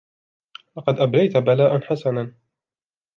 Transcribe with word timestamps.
لقد 0.77 0.99
أبليت 0.99 1.37
بلاءً 1.37 1.79
حسناً 1.81 2.33